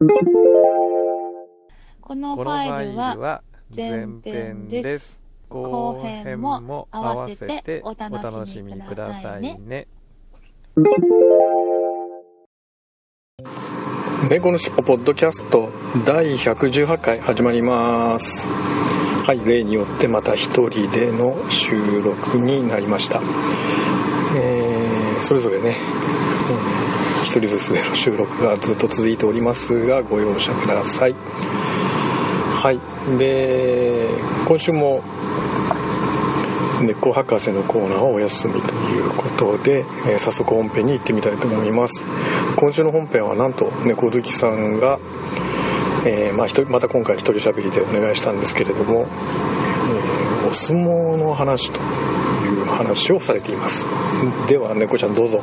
[0.00, 0.06] こ
[2.14, 3.42] のファイルは
[3.74, 5.18] 前編です。
[5.48, 9.88] 後編も合わせてお楽しみくださいね。
[14.30, 15.68] 猫のしっぽポッドキャスト
[16.06, 18.46] 第118回始まります。
[18.46, 23.20] はい例によってまた一人での収録になりました。
[24.36, 25.76] えーそれぞれね、
[26.72, 26.77] うん一
[27.32, 31.14] 人ずつでの収録がずっと続いておりますがご容赦ください。
[32.60, 33.18] はい。
[33.18, 34.08] で
[34.46, 35.02] 今週も
[36.80, 42.04] 猫博士のコーナーはお休みということで、えー早速本編に行ってみたいと思います。
[42.56, 44.98] 今週の本編はなんと猫好きさんが、
[46.04, 53.84] えーまあ、また今回一人喋りでお願いしたんですけれども、えーお相撲の話という話をされています。
[54.48, 55.42] では猫ちゃんどうぞ。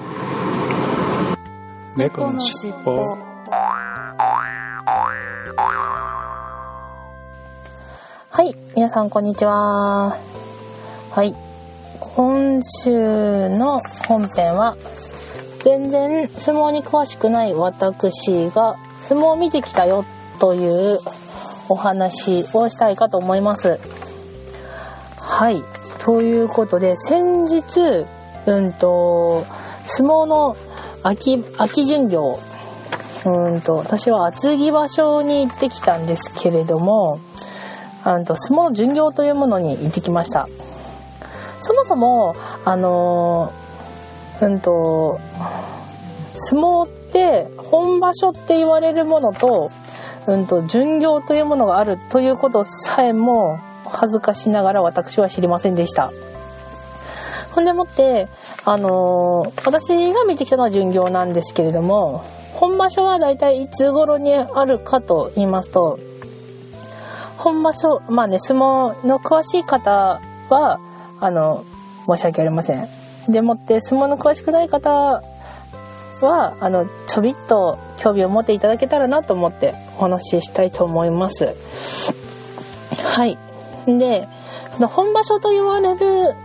[1.97, 2.99] 猫のしっぽ
[8.29, 10.17] はい、皆さんこんにちは。
[11.11, 11.33] はい、
[12.01, 13.79] 今週の
[14.09, 14.75] 本編は
[15.63, 20.03] 全然相撲に詳しくない私が相撲を見てきたよ
[20.41, 20.99] という
[21.69, 23.79] お話をしたいかと思います。
[25.17, 25.63] はい、
[25.99, 28.05] ということで先日
[28.47, 29.45] うんと
[29.85, 30.57] 相撲の
[31.07, 32.39] 秋秋巡業。
[33.25, 37.19] うんと私は厚木場所に行ってきたんですけれども
[38.03, 40.47] あの相撲巡業というものに行ってきました。
[41.61, 42.35] そもそも
[42.65, 43.51] あの
[44.41, 45.19] うんと
[46.37, 49.71] 相撲って本場所って言われるものと,、
[50.27, 56.11] うん、と巡業というものがあるということさえも恥ずかしながら私は知りませんでした。
[57.55, 58.27] ほんでもって、
[58.65, 65.97] あのー私が見てきたのは巡業なんですけれども本場所はだいたいいつ頃にあるかと言いますと
[67.37, 70.79] 本場所まあね相撲の詳しい方は
[71.21, 71.63] あの
[72.05, 72.87] 申し訳ありません。
[73.29, 81.55] でもって相撲の詳しくない方はあのちょびっと興味を持っていただけたらなと思ってお話ししたいと思います。
[83.03, 83.37] はい。
[83.87, 84.27] で
[84.73, 86.35] その本場所と言われる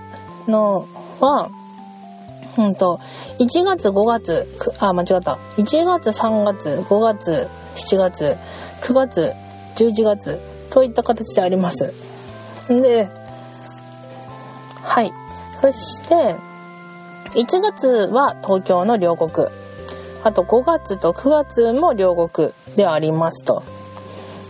[0.46, 0.88] の
[1.20, 1.50] は
[2.58, 3.00] うんと
[3.38, 4.46] 1月5月
[4.80, 5.38] あ間違った。
[5.56, 8.36] 1月3月5月7月
[8.82, 9.32] 9月
[9.76, 10.38] 11月
[10.70, 11.92] といった形であります。
[12.68, 13.08] で
[14.82, 15.12] はい。
[15.60, 16.34] そして
[17.38, 19.48] 1月は東京の両国。
[20.22, 23.62] あと5月と9月も両国でありますと。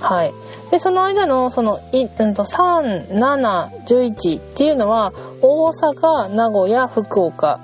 [0.01, 0.35] はい。
[0.71, 7.59] でその間のその、うん、と3711っていうのは大阪名古屋福岡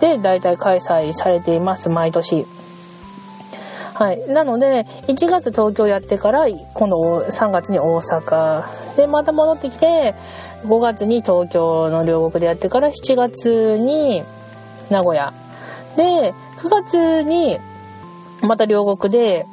[0.00, 2.46] で大体開催されています毎年。
[3.94, 8.64] はい、なので1月東京やってから今度3月に大阪
[8.94, 10.14] でまた戻ってきて
[10.64, 14.22] 5月に東京の両国でやってから7月に
[14.90, 15.32] 名古屋。
[15.96, 17.58] で9月に
[18.42, 19.46] また両国で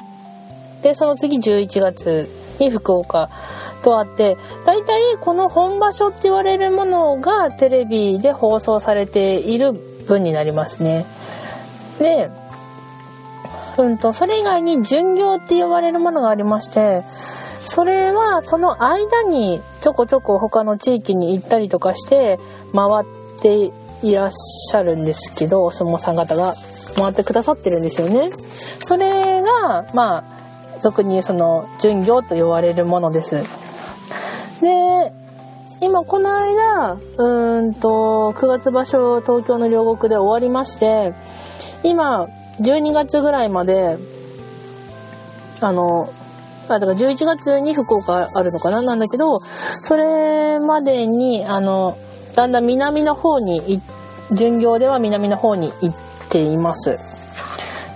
[0.81, 3.29] でその次11月に福岡
[3.83, 11.05] とあって大体この本場所って言われるものがテレビで放送されている分になりますね。
[11.99, 12.29] で
[13.77, 17.03] うんとそれ以外に巡業って呼ばれるものがありまして
[17.65, 22.39] それはその間にちょこちょこ他の地域に行ったりとかして
[22.73, 23.71] 回って
[24.03, 26.53] いらっしゃるんですけどお相撲さん方が
[26.95, 28.31] 回ってくださってるんですよね。
[28.79, 30.32] それがまあ
[30.83, 33.41] 俗にその巡業と呼ばれるものです。
[34.61, 35.13] で
[35.79, 41.13] 今この間うんと9月場所東京の両国で終わりまして
[41.83, 42.27] 今
[42.59, 43.97] 12月ぐらいまで
[45.61, 46.09] あの
[46.67, 51.97] あだから11月に福岡あるのかななんだけどそれまでにあの
[52.35, 53.81] だんだん南の方に
[54.31, 55.95] 巡業では南の方に行っ
[56.29, 56.97] ています。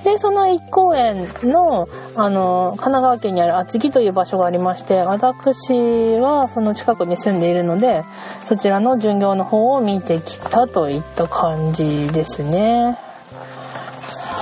[0.04, 8.04] でその1公園のあの神奈川県にある厚木という場所がありまして私はその近くに住んでいるので
[8.44, 12.98] そちらの巡業の方を見てきたといった感じですね。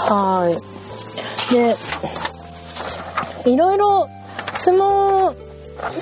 [0.07, 0.75] はい
[1.53, 1.75] で
[3.49, 4.09] いろいろ
[4.55, 5.35] 相撲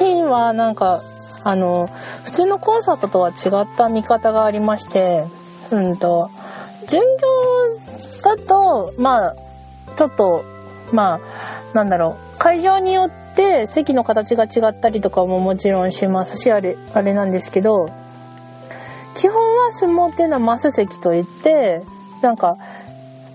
[0.03, 1.01] にはなんか
[1.43, 1.89] あの
[2.23, 5.25] 普通のコンサートとは違った見方がありまして
[5.71, 6.29] うんと
[6.87, 9.35] 巡業だとまあ
[9.97, 10.45] ちょっと
[10.91, 17.89] まあなんだろう会場によって席の形が違ったりとかももちろんしますしあれあれなんですけど
[19.15, 21.81] 基本は相撲っていうのはマス席といって
[22.21, 22.57] なんか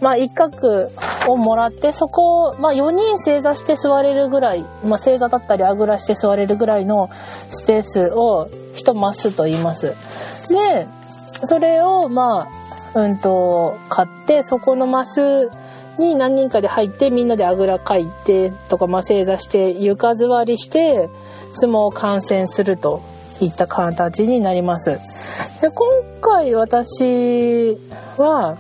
[0.01, 0.91] まあ一角
[1.27, 7.11] をもらってそこを、まあ、4人正座して座れるぐらい、まあ、正座だったりあぐらして座れるぐらいの
[7.51, 9.95] スペースを1マスと言います。
[10.49, 10.87] で
[11.45, 12.49] それをま
[12.95, 15.51] あうんと買ってそこのマス
[15.99, 21.11] に何人かで入ってみんなであぐらかいてとか、まあ、正座して床座りして
[21.53, 23.03] 相撲を観戦すると
[23.41, 24.99] いった形になります。
[25.61, 25.89] で今
[26.21, 27.77] 回私
[28.17, 28.57] は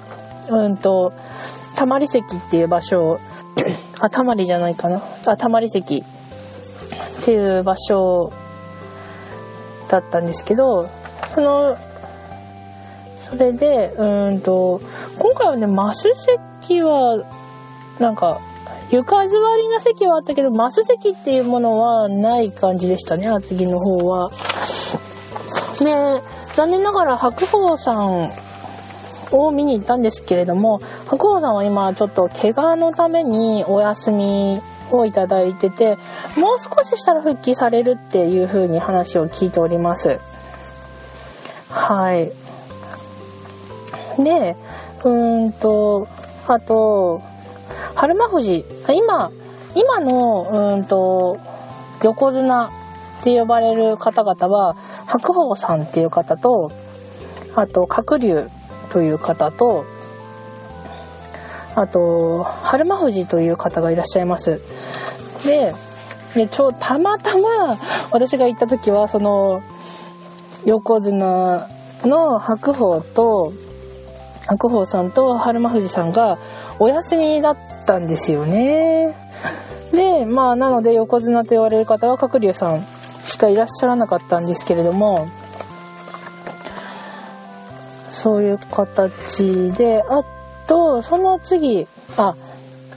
[0.50, 1.12] うんと
[1.76, 3.20] たまり席っていう場所
[4.00, 8.32] あたまりじゃないかなあたまり席っていう場所
[9.88, 10.88] だったんですけど
[11.34, 11.76] その
[13.28, 14.80] それでうんと
[15.18, 16.10] 今回はねマス
[16.60, 17.22] 席は
[17.98, 18.40] なんか
[18.90, 24.30] 床座りの席はあったけどマス席っていうものはない感じでしたね厚木の方は。
[25.80, 26.22] で
[26.54, 28.32] 残念ながら白鵬さん
[29.30, 34.60] を見に行ったんですけれども白鵬さんは今ちょっと怪我のためにお休み
[34.90, 35.96] をいただいてて
[36.36, 40.18] もう少ししたら復帰されるっていう風に話を聞いております
[41.68, 42.32] はい
[44.18, 44.56] で
[45.04, 46.08] うんと
[46.46, 47.22] あと
[47.94, 48.64] 春馬富士。
[48.88, 49.30] 今
[49.74, 51.38] 今のうんと
[52.02, 52.70] 横綱っ
[53.22, 54.76] て呼ばれる方々は
[55.06, 56.72] 白鵬さんっていう方と
[57.54, 58.48] あと鶴竜
[58.90, 59.84] という方と
[61.74, 64.60] あと春馬富士という方がいらっしゃいます。
[65.44, 65.74] で
[66.34, 67.78] でちょたまたま
[68.10, 69.62] 私が行った時はその
[70.64, 71.68] 横綱
[72.02, 73.52] の白鵬と
[74.48, 76.38] 白鵬さんと春馬富士さんが
[76.78, 77.56] お休みだっ
[77.86, 79.14] たんですよね。
[79.92, 82.84] でまあなので横綱と言われる方は鶴竜さん
[83.24, 85.28] しかいらっしゃらなかったんですけれども
[88.10, 90.22] そういう形であ
[90.66, 91.86] とその次
[92.16, 92.34] あ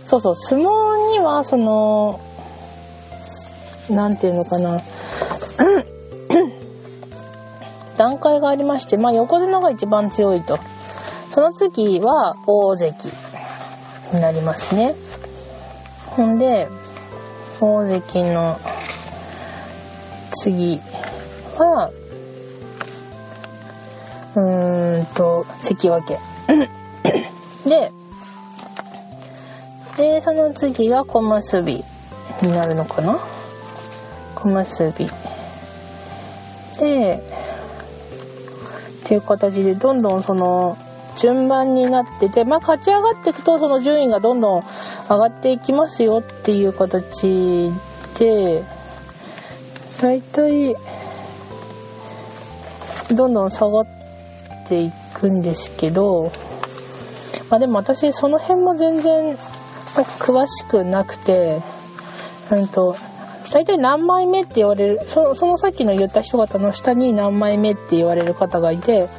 [0.05, 2.19] そうそう相撲にはその
[3.89, 4.81] 何て言うのかな。
[7.97, 10.57] 段階がありまして、まあ、横綱が一番強いと
[11.31, 13.09] その次は大関
[14.13, 14.93] になりますね。
[16.07, 16.67] ほんで
[17.61, 18.59] 大関の
[20.43, 20.81] 次
[21.57, 21.89] は
[24.35, 26.17] うーんと関脇。
[27.65, 27.91] で
[29.95, 31.81] でその次は小結び
[32.41, 33.19] になるのかな？
[34.35, 35.09] 小結び。
[36.77, 37.23] で
[39.03, 40.77] っていう形でどんどんその
[41.21, 44.63] 順番になっててまあ勝ち上がっていくとその順位がどんどん
[45.07, 47.71] 上がっていきますよっていう形
[48.17, 48.63] で
[50.01, 50.75] だいたい
[53.13, 53.87] どんどん下がっ
[54.67, 56.31] ていくんですけど
[57.51, 59.35] まあでも私その辺も全然
[60.19, 61.61] 詳しくなくて
[62.51, 62.95] うんと
[63.51, 69.09] 大体何枚目って言われるそそのさっきの言った人方の下に何枚目って言われる方がいて、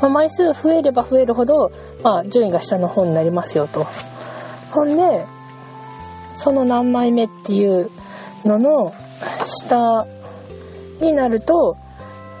[0.00, 3.86] まあ、枚数増えれば増えるほど、まあ、順位が下の方になりますよと。
[4.70, 5.26] ほんで
[6.36, 7.90] その何枚目っていう
[8.44, 8.94] のの
[9.44, 10.06] 下
[11.00, 11.76] になると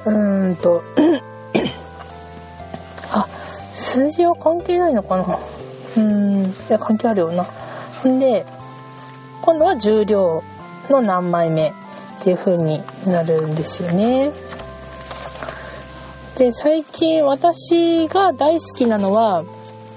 [0.06, 0.82] うんと
[3.12, 3.26] あ
[3.74, 5.38] 数字は関係ないのかな。
[5.96, 7.44] うんいや関係あるよな。
[8.02, 8.46] ほんで
[9.42, 10.42] 今度は重量
[10.88, 11.72] の何枚目っ
[12.22, 14.30] ていう風になるんですよね。
[16.40, 19.44] で最近私が大好きなのは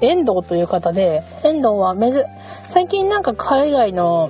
[0.01, 2.25] 遠藤という方で遠藤はめず
[2.67, 4.29] 最近なんか海外の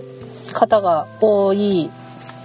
[0.53, 1.89] 方が多い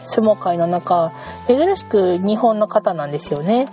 [0.07, 1.13] 相撲界の中
[1.47, 3.69] 珍しく日本の方なんですよね。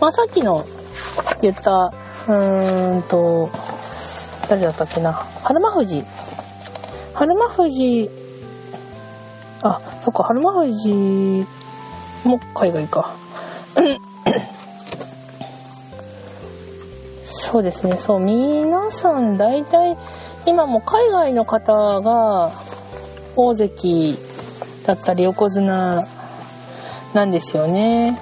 [0.00, 0.66] まあ、さっきの
[1.40, 1.92] 言った
[2.26, 3.48] うーんと
[4.48, 6.04] 誰だったっけな春馬富士
[7.14, 8.10] 春馬富士
[9.62, 11.46] あそっか春馬富士
[12.24, 13.14] も海外か
[17.54, 19.96] そうですねそう皆さん大体
[20.44, 22.50] 今も海外の方が
[23.36, 24.18] 大関
[24.84, 26.04] だったり横綱
[27.14, 28.18] なんですよね。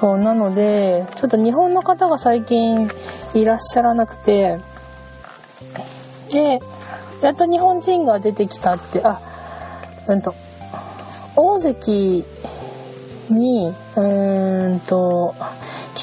[0.00, 2.88] そうなのでちょっと日本の方が最近
[3.34, 4.58] いらっしゃらなくて
[6.30, 6.60] で
[7.20, 9.20] やっと日本人が出てきたってあ
[10.08, 10.34] うんと
[11.36, 12.24] 大関
[13.28, 15.34] にうーんと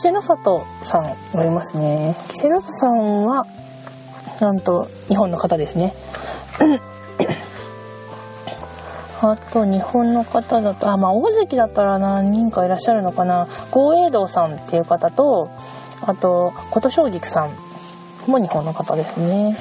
[0.01, 1.03] 稀勢の里さん
[1.37, 2.15] がいますね。
[2.29, 3.45] 稀勢の里さんは
[4.39, 5.93] なんと日本の方ですね。
[9.21, 13.47] あと日本の方だとあまあ大関だったら何人かいらっしゃるのかな。
[13.69, 15.51] 郷栄道さんっていう方と
[16.01, 17.51] あと琴正菊さん
[18.25, 19.55] も日本の方ですね。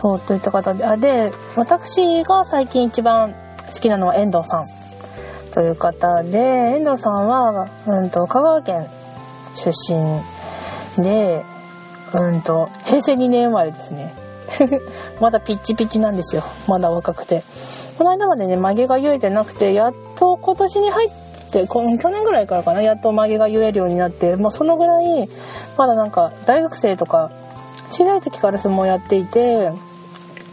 [0.00, 3.34] そうといった方であで私が最近一番
[3.70, 4.79] 好きなのは遠藤さん。
[5.52, 8.86] という方で遠藤さんは、うんと、香川県
[9.54, 11.44] 出身で、
[12.14, 14.14] うんと、平成2年生まれですね。
[15.20, 16.42] まだピッチピチなんですよ。
[16.66, 17.42] まだ若くて。
[17.98, 21.10] この間までね曲げが言えてなくてやっと今年に入っ
[21.52, 22.82] て去年ぐらいからかな。
[22.82, 25.28] やっと曲げが言えるようになってもうそのぐらい
[25.76, 27.30] まだなんか大学生とか
[27.90, 29.70] 小さい時から相撲やっていて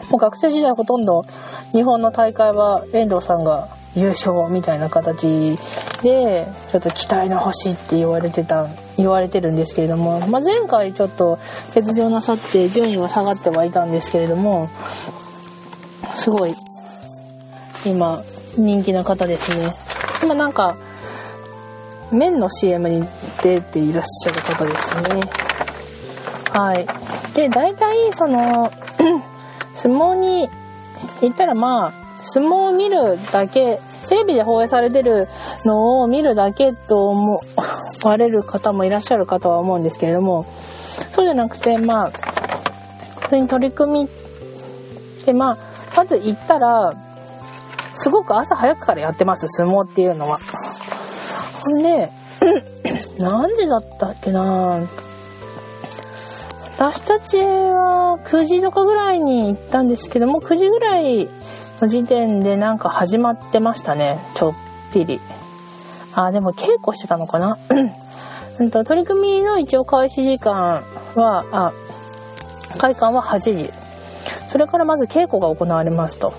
[0.10, 1.24] もう学生時代ほとんど
[1.72, 5.58] 日本の大会は遠藤さんが優勝みたいな形
[6.04, 11.40] でちょっと期待の星って言われてた言われてるんですけれども、まあ、前回ちょっと
[11.74, 14.70] 欠場なさって順位は下がってはいたんですけれども
[16.14, 16.54] すごい
[17.86, 18.22] 今
[18.56, 19.74] 人気な方ですね。
[20.24, 20.78] 今なんか
[22.12, 23.04] 麺の CM に
[23.44, 25.22] 出ていらっしゃる方ですね。
[26.52, 26.86] はい。
[27.34, 28.72] で大体その
[29.74, 30.50] 相撲に
[31.22, 35.28] 行ったらまあ相撲を見るだけテレビで放映されてる
[35.66, 37.40] のを見るだけと思
[38.04, 40.44] われる方もいらっしゃるかとは思うんですけれども
[41.12, 42.12] そうじゃなくてまあ
[43.26, 44.10] それに取り組み
[45.26, 45.58] でまあ
[45.96, 46.94] まず行ったら
[47.96, 50.40] すごく朝早くからやってます相撲っていうのは。
[51.64, 52.10] ほんで
[53.18, 54.80] 何時だったっけな
[56.78, 61.28] 私たちは9時とかぐらいに行ったんですけども9時ぐらい
[61.82, 64.54] の時点でなんか始まってましたねちょっ
[64.94, 65.20] ぴり。
[66.16, 67.58] あでも稽古してたのかな？
[68.72, 70.84] と取り組みの一応開始時間
[71.16, 71.74] はあ
[72.80, 73.70] 開館は8時。
[74.48, 76.34] それからまず稽古が行われますと。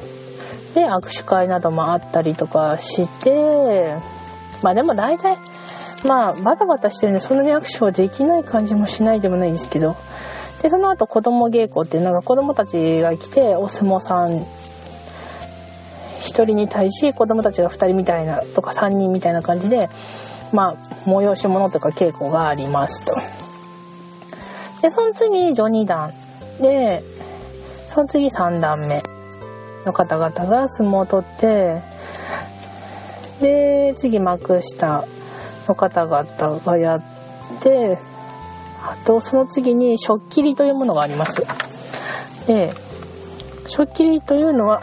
[0.75, 3.95] で握手会などもあったりとかして
[4.63, 5.39] まあでも大体
[6.07, 9.97] まあバタバタしてるんでそんなに握手はできない感じもしないでもないですけど。
[10.63, 14.45] でその後子供稽古っていうのが子供たちが来てお相撲さん
[16.39, 19.91] 1人に対し子供たちが2人みたいなとか3人みたいな感じで
[20.53, 23.13] まあ催し物とか稽古がありますと。
[24.81, 26.13] でその次序二段
[26.61, 27.03] で
[27.89, 29.03] その次3段目
[29.85, 31.81] の方々が相撲を取って
[33.41, 35.05] で次幕下
[35.67, 37.03] の方々がやっ
[37.61, 37.99] て
[38.81, 41.43] あとその次に食切りというものがあります
[42.47, 42.73] で
[43.67, 44.81] 食切りというのは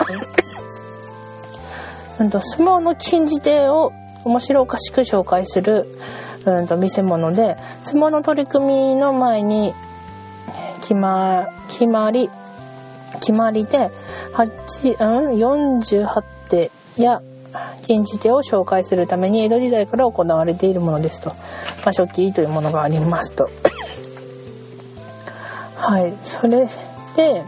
[2.20, 3.94] うんと相撲の禁じ手を
[4.24, 5.88] 面白おかしく紹介する
[6.46, 9.74] うんと見せ物で相撲の取り組みの前に
[10.82, 12.30] 決ま決まり
[13.20, 13.90] 決まりで
[14.34, 17.22] 8、うん、48手や
[17.84, 21.36] 禁じ手を紹介するために江戸時代から行われているものですと、ま
[21.90, 23.50] あ、食器というものがありますと。
[25.76, 26.68] はいそれ
[27.16, 27.44] で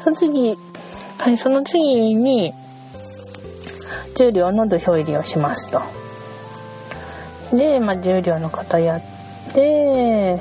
[0.00, 0.58] その次
[1.18, 2.52] はいその次に
[4.14, 5.80] 重量の土俵入りをしますと。
[7.56, 9.02] で、まあ、重量の方やっ
[9.52, 10.40] て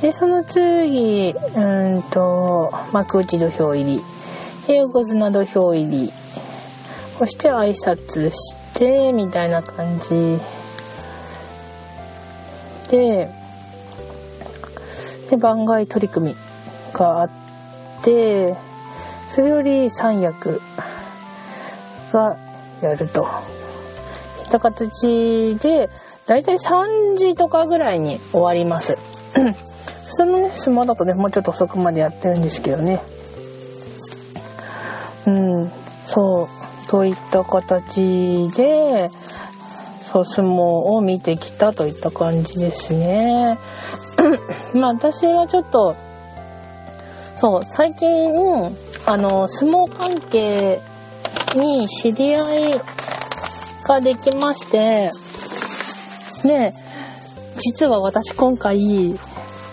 [0.00, 4.00] でその次うんと幕内土俵入り
[4.66, 6.12] で横綱土俵入り
[7.18, 10.38] そして挨拶してみたいな感じ
[12.90, 13.30] で
[15.30, 16.36] で番外取り組み
[16.92, 17.30] があっ
[18.02, 18.54] て
[19.28, 20.60] それより三役
[22.16, 22.38] が
[22.80, 23.26] やると。
[24.44, 25.90] いった形で
[26.26, 28.96] だいたい3時とかぐらいに終わります。
[29.34, 33.02] 普通のね相撲だとねもうちょっと遅くまでやってるんですけどね。
[35.26, 35.70] うん
[36.06, 36.88] そう。
[36.88, 39.10] といった形で
[40.04, 40.60] そう相撲
[40.92, 43.58] を見てきたといった感じですね。
[44.72, 45.96] まあ私はちょっと
[47.36, 48.30] そう最近
[49.04, 50.80] あの相撲関係
[51.56, 52.74] に知り合い
[53.84, 55.10] ができまして
[56.42, 56.74] で
[57.58, 59.18] 実は私今回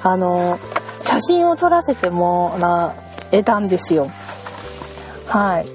[0.04, 0.60] あの
[1.02, 2.96] 写真を撮らせてもら
[3.32, 4.10] えたんですよ。
[5.28, 5.66] はい。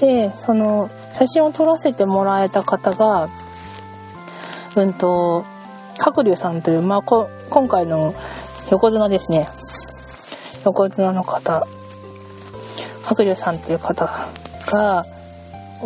[0.00, 3.28] でその写真を撮らせてもらえた方が
[4.76, 5.44] うんと
[5.98, 8.14] 角竜さんという、まあ、こ今回の
[8.70, 9.48] 横綱ですね。
[10.64, 11.66] 横綱の方。
[13.04, 14.08] 白龍さんっていう方
[14.66, 15.06] が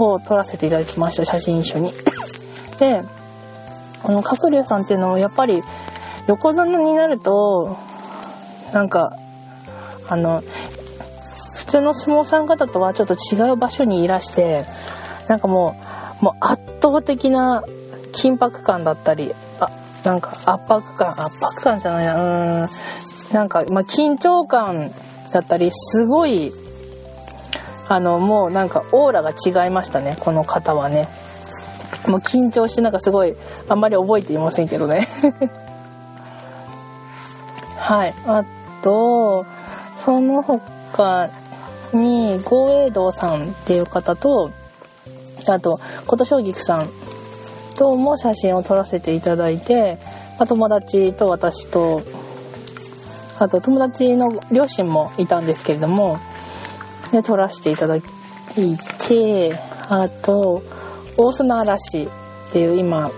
[0.05, 1.93] を撮らせていただきました写真一緒に。
[2.79, 3.03] で
[4.03, 5.61] この角龍さんっていうのもやっぱり
[6.29, 7.77] 横綱になると
[8.73, 9.17] なんか
[10.09, 10.43] あの
[11.57, 14.65] 普通の相撲さん方とはちょっと違う場所にいらして
[15.29, 15.77] なんかも
[16.21, 17.65] うもう圧倒的な
[18.13, 19.69] 緊迫感だったりあ
[20.05, 22.69] なんか圧迫感圧迫感じゃないなうん。
[23.33, 24.91] なんか、ま、緊張感
[25.33, 26.53] だったりすごい
[27.89, 31.09] あのもうなんかオーラが違いましたねこの方はね。
[32.07, 33.35] もう緊張してなんかすごい
[33.69, 35.07] あんまり覚えていませんけどね。
[37.77, 38.15] はい。
[38.27, 38.45] あ
[38.83, 39.47] と
[40.05, 41.29] その他
[41.93, 44.51] に郷栄道さんっていう方と
[45.47, 46.89] あと琴奨菊さん
[47.77, 49.99] とも写真を撮らせていただいて、
[50.39, 52.03] ま、友達と私と
[53.39, 56.19] あと友達の両親もいたんですけれども
[57.13, 59.55] で撮らせていただいて
[59.89, 60.63] あと
[61.17, 62.09] 大砂嵐っ
[62.53, 63.11] ていう今う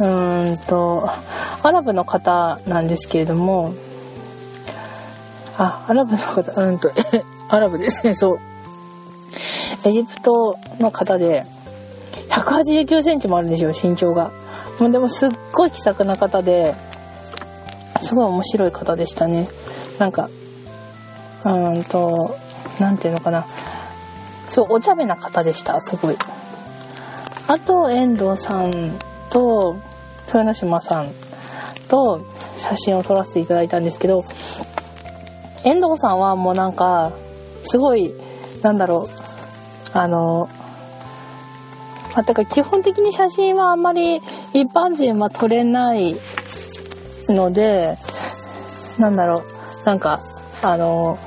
[0.00, 1.08] ーんと
[1.62, 3.74] アラブの方なんですけれども
[5.56, 6.90] あアラブの方うんと
[7.48, 8.38] アラブですねそう。
[9.84, 11.46] エジプトの方で
[12.30, 14.30] 189センチもあるんですよ身長が。
[14.78, 16.74] もうでもすっごい気さくな方で
[18.02, 19.48] すごい面白い方でしたね。
[19.98, 20.28] なんか
[21.44, 22.36] うんと
[22.80, 23.46] 何ていうのかな。
[24.50, 26.16] そうお茶目な方でしたすごい。
[27.48, 28.98] あと遠藤さん
[29.30, 29.76] と
[30.26, 31.10] 豊ノ島さん
[31.88, 32.20] と
[32.58, 34.24] 写真を撮らせていただいたんですけど
[35.64, 37.12] 遠藤さんはもうなんか
[37.64, 38.12] すごい
[38.62, 39.08] なんだろ
[39.94, 40.48] うあの
[42.14, 44.16] まあ、だから基本的に写真はあんまり
[44.52, 46.16] 一般人は撮れない
[47.28, 47.96] ので
[48.98, 49.42] なんだろ
[49.82, 50.20] うなんか
[50.62, 51.18] あの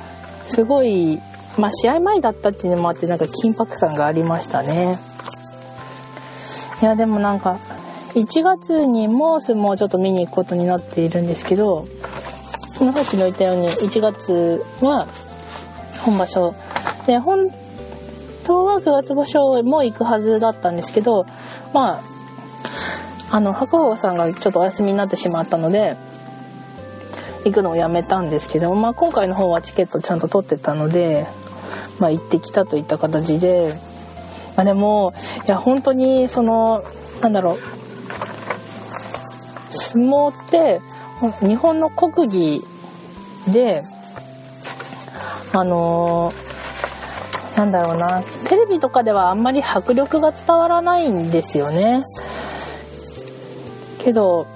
[0.48, 1.20] すごい
[1.58, 5.00] まあ試合前だったっていうのもあってなんか緊迫感がありましたね。
[6.82, 7.60] いやでもなんか
[8.16, 11.86] 1月にも相撲をちょっと見に行くことになっているんですけど
[12.80, 15.08] さっきの言ったように1月は
[16.04, 16.56] 本場所。
[17.06, 17.50] で本
[18.46, 21.26] 当は9月場所も行くはずだったんですけど
[21.74, 22.02] ま
[23.30, 25.96] ああの白鵬さんがちょっとお休みになってしまったので
[27.46, 31.26] 行くのをやめたんですけど、まあ、今回の方はチケットちゃんと取ってたので、
[32.00, 33.76] まあ、行ってきたといった形で、
[34.56, 35.14] まあ、でも
[35.48, 36.84] いや本当にその
[37.22, 37.58] なんだろう
[39.74, 40.82] 相撲って
[41.46, 42.62] 日本の国技
[43.52, 43.84] で
[45.54, 52.04] あのー、なんだろうなテレビとかではあんまり迫力が伝わらないんですよね。
[54.00, 54.48] けど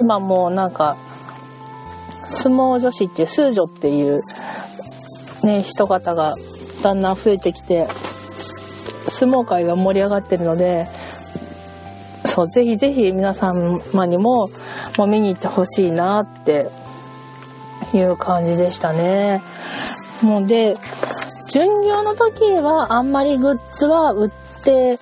[0.00, 0.96] 今もうなんか
[2.28, 4.22] 相撲女子って数女っていう
[5.46, 6.34] ね人方が
[6.82, 7.88] だんだん増えてきて
[9.08, 10.86] 相撲界が盛り上がってるので
[12.26, 14.48] そうぜひぜひ皆様にも
[14.96, 16.70] もう見に行ってほしいなって
[17.92, 19.42] いう感じでしたね。
[20.22, 20.76] もうで
[21.50, 24.30] 巡業の時はあんまりグッズは売っ
[24.62, 24.98] て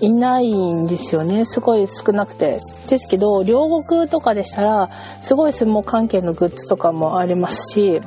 [0.00, 4.90] いないんですよねすごい少なくてですけど両国とかでしたら
[5.22, 8.00] すごい相撲関係のグッズとかもありますし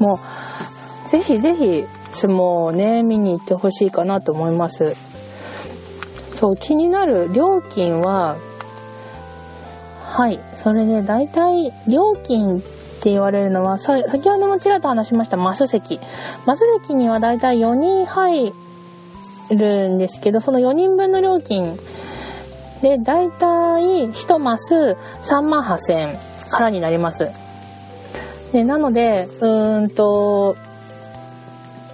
[0.00, 0.18] も
[1.06, 4.96] うぜひぜひ相撲をね見に行ってほしいかなと思います。
[6.34, 8.36] そう気になる料金は
[10.02, 12.60] はいそれで大体料金っ
[13.02, 16.00] て言われるのは先ほどもちらっと話しましたマス席。
[16.46, 18.52] マス席には大体4人入
[19.50, 21.76] るんですけどその4人分の料金
[22.82, 26.18] で大体1マス3万8000円
[26.50, 27.30] からになります。
[28.52, 30.56] でなのでうんと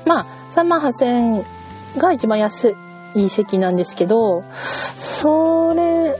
[0.06, 1.44] まあ3万8000円
[1.98, 2.74] が一番安
[3.14, 4.44] い席なんですけど
[4.98, 6.18] それ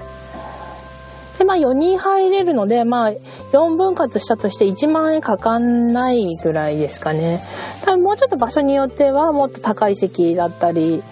[1.38, 3.11] でまあ4人入れるのでまあ
[3.53, 7.42] 4分割したとして1万円かかんないぐらいですかね。
[7.83, 11.03] 多分もうちょっと場所によってはもっと高い席だったり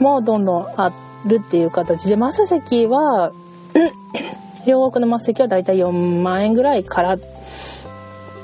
[0.00, 0.92] もどんどんあ
[1.26, 3.32] るっていう形でマス席は
[4.66, 5.90] 両国のマス席はだいたい4
[6.22, 7.18] 万円ぐらいから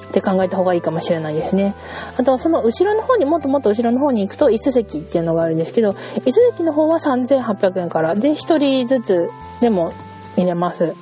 [0.09, 1.75] って考えた方がいいかもしれないですね。
[2.17, 9.93] あとはその後ろの方にもっともっと後ろの方に行くと椅子席っていうのがあるんですけど椅子席の方は3800円からで1人ずつでも
[10.37, 10.95] 見れます。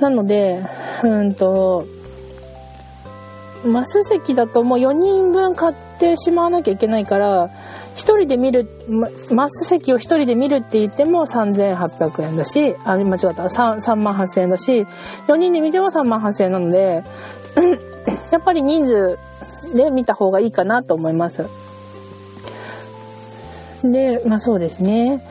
[0.00, 0.64] なので
[1.04, 1.86] うんと
[3.64, 7.50] マス席だともう4人分買ってしまわなきゃいけないから
[7.94, 8.68] 一人で見る、
[9.30, 14.86] マス席を一人で見るって言っても3800円だし、あ、間違った、3, 3万8000円だし、
[15.28, 17.04] 4人で見ても3万8000円なので、
[18.30, 19.18] やっぱり人数
[19.74, 21.46] で見た方がいいかなと思います。
[23.82, 25.22] で、まあそうですね。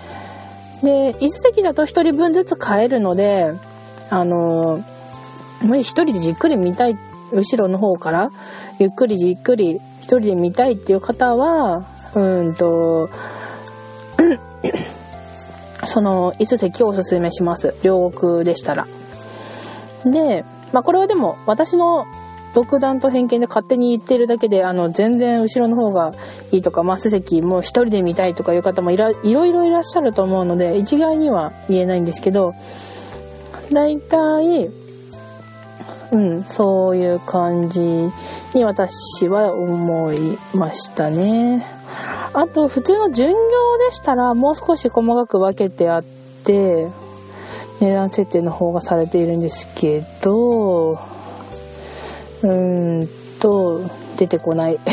[0.83, 3.53] で、1席だと1人分ずつ買えるので、
[4.09, 4.83] あの
[5.61, 6.97] もし1人でじっくり見たい、
[7.31, 8.31] 後ろの方から
[8.79, 13.09] ゆっくりじっくり1人で見たいっていう方は、うんと、
[15.87, 17.75] その椅子席をおすすめします。
[17.83, 18.87] 両国でしたら。
[20.05, 22.05] で、まあこれはでも私の
[22.53, 26.13] 独断と偏見で勝手に言ってるだけで、あの、全然後ろの方が
[26.51, 32.53] いいとか、マス席もう一人で見たいとかいう方もいろいろいらっしゃると思うので、一概には言えないんですけど、
[33.71, 34.69] 大体、
[36.11, 37.79] うん、そういう感じ
[38.53, 41.65] に私は思いましたね。
[42.33, 43.35] あと、普通の巡業
[43.89, 46.89] でしたら、もう少し細かく分けてあって、
[47.81, 53.07] 値段設定の方がされているんですけど、うーん
[53.39, 53.81] と、
[54.17, 54.79] 出てこない。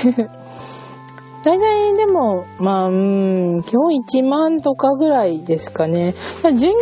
[1.45, 6.15] 大体でも、まあ、うん、基本1万とかぐらいですかね。
[6.43, 6.77] 巡業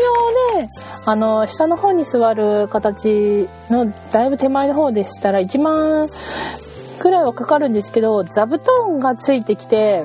[0.60, 0.68] で、
[1.04, 6.08] あの、下の方に座る形の、だいぶ手前の方でしたら1万
[6.98, 10.04] くらいはかかるんですけど、座布団がついてきて、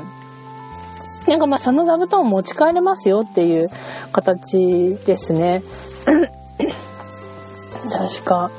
[1.27, 3.69] なんかまあその座布団持ち帰れますよっていう
[4.11, 5.63] 形ですね。
[7.89, 8.51] 確か。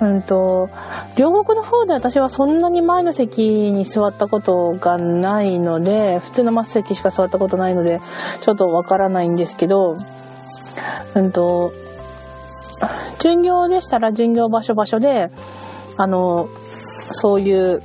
[0.00, 0.70] うんと、
[1.16, 8.00] 両国の方で私はそんなに前の席に座ったことがないので、普通の末席しか座ったことないので、
[8.40, 9.96] ちょっとわからないんですけど、
[11.14, 11.72] うんと、
[13.18, 15.30] 巡業でしたら巡業場所場所で、
[15.96, 16.48] あの、
[17.10, 17.82] そういう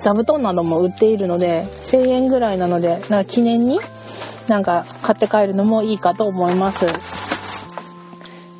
[0.00, 3.80] 座布団なども売っているので、1000円ぐらいなので、なんか記念に
[4.46, 7.15] なんか買って帰るのもいいかと思います。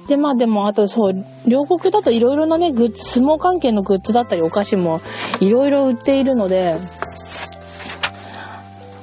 [0.09, 5.01] で、まあでも、あとそう、両国だといろいろなね、グッズ、相撲関係のグッズだったりお菓子も
[5.41, 6.77] いろいろ売っているので、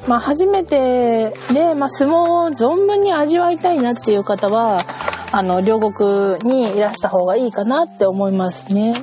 [0.07, 4.85] まあ初めてで、まあ相撲を存分に味わいたいなっていう方は、
[5.31, 8.93] あの、両国にいらした方がいいかなって思いますね。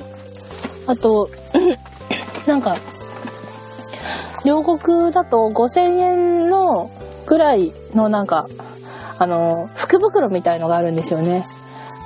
[0.87, 1.29] あと、
[2.47, 2.77] なんか、
[4.45, 6.89] 両国だと5000円の
[7.27, 8.47] ぐらいのなんか、
[9.19, 11.45] あの、福袋みたいのがあるんですよね。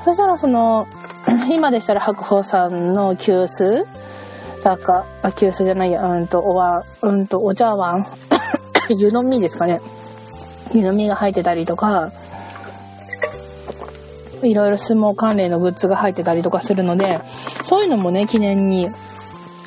[0.06, 0.88] そしたらその、
[1.52, 3.86] 今でしたら白鵬さんの急須？
[4.64, 8.06] だか、あ、急須じゃないや、うんと、おわ、うんと、お茶碗
[8.98, 9.82] 湯飲みですかね。
[10.74, 12.12] 湯飲みが入ってたりとか、
[14.44, 17.20] いろいろ相撲関連のグッズが入ってたりとかするので、
[17.64, 18.90] そういうのもね、記念に、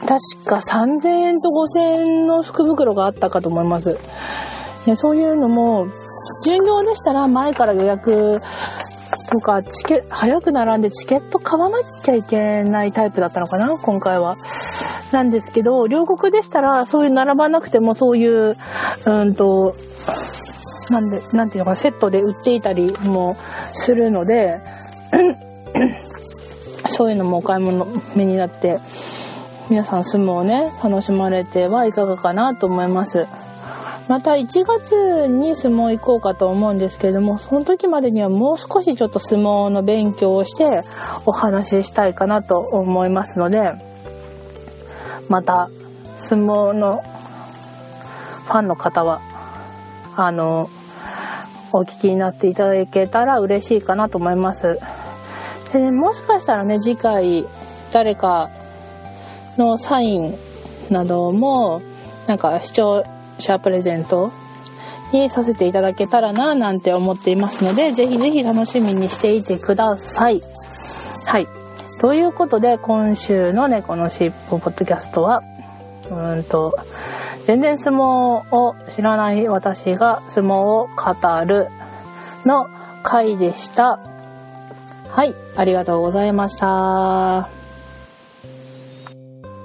[0.07, 3.99] 確か3000円と5000円の福袋があったかと思います。
[4.87, 5.89] でそういうのも、
[6.45, 8.41] 巡業でしたら前から予約
[9.31, 13.77] とかチケ早く並んでチケット買わなきゃいけないタイプだったのかな？
[13.79, 14.37] 今回は。
[15.13, 18.57] なんですけど両国でしたらそういう並ばなくてもそういう
[19.07, 19.75] うんと
[20.91, 23.35] なんでなんていうのかセットで売っていたりも
[23.73, 24.61] するので
[26.91, 27.87] そういうのもお買い物
[28.17, 28.79] 目になって
[29.71, 33.27] 皆さん相撲をね楽しまれてはいかがかなと思います。
[34.09, 40.83] また1月に相撲行こうかと思うんですけれども、その時までにはもう少しちょっと相撲の勉強をして
[41.27, 43.71] お話ししたいかなと思いますので、
[45.29, 45.69] また
[46.21, 47.03] 相撲の
[48.47, 49.21] ファンの方は、
[50.17, 50.71] あの、
[51.73, 54.79] お聞きになっていただけたら嬉しいかなと思います。
[55.73, 57.45] で、ね、もしかしたらね、次回
[57.93, 58.49] 誰か
[59.59, 60.35] のサイン
[60.89, 61.83] なども、
[62.27, 63.05] なんか視聴
[63.39, 64.33] シャープレゼント
[65.13, 70.43] にさせていただけたらななんて思っていますので、ぜひぜひ楽しみにしていてください。
[71.25, 71.49] はい。
[72.01, 75.43] ということで、今週の猫のしっぽポッドキャストは、
[76.11, 76.77] うんと、
[77.45, 81.69] 全然相撲を知らない私が相撲を語る
[82.45, 82.69] の
[83.03, 83.99] 回でした。
[85.09, 87.49] はい、ありがとうございました。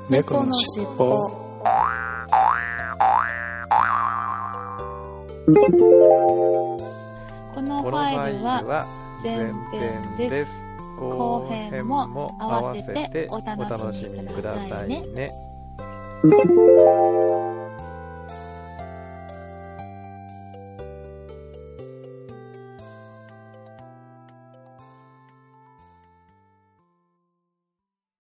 [0.09, 2.02] 猫のしっぽ。
[5.45, 6.77] こ
[7.61, 8.87] のファイルは
[9.21, 10.63] 前編です。
[10.97, 15.03] 後編も合わせてお楽しみくださいね。